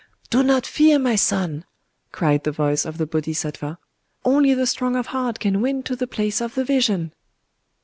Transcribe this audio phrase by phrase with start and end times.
[0.31, 1.63] "Do not fear, my son!"
[2.11, 6.41] cried the voice of the Bodhisattva;—"only the strong of heart can win to the place
[6.41, 7.13] of the Vision!"